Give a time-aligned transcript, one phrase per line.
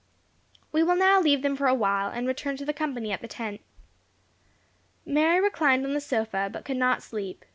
[0.71, 3.61] We will now leave them for awhile, and return to the company at the tent.
[5.05, 7.45] Mary reclined on the sofa, but could not sleep.